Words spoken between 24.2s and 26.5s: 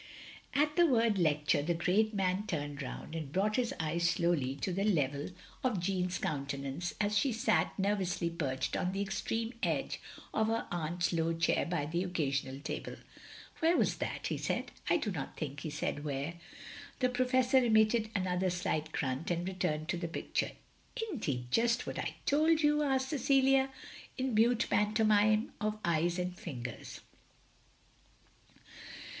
mute pantomine of eyes and